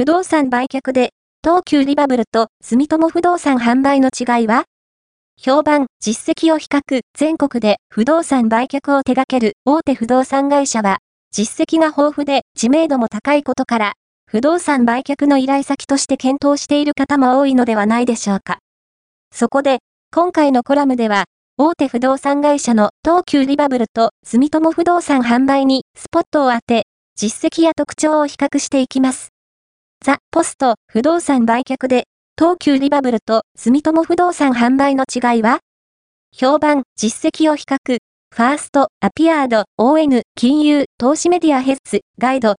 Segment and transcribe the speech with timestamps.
[0.00, 1.10] 不動産売却で、
[1.44, 4.64] 東急リバブルと住友不動産販売の違いは？
[5.38, 11.00] 評判、実績を比較、全国で不動産売却を手掛ける大手不動産会社は、
[11.32, 13.92] 実績が豊富で知名度も高いことから、
[14.24, 18.60] 不動産売却の依頼先として検討している方も多いのではないでしょうか。
[19.34, 19.80] そこで、
[20.14, 21.24] 今回のコラムでは、
[21.58, 26.86] 大手不動産会社の東急リバブルと住友不動産販売にスポットを当て、
[27.16, 29.28] 実績や特徴を比較していきます。
[30.02, 32.04] ザ・ポスト不動産売却で
[32.38, 35.58] 東急リバブルと住友不動産販売の違いは？
[36.34, 37.98] 評判、実績を比較、
[38.34, 42.48] ファースト、アピアード、ON、金融、投資メディアヘッズ、ガイド、